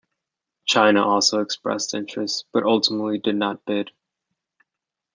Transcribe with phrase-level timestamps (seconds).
[0.65, 3.91] China also expressed interest, but ultimately did not bid.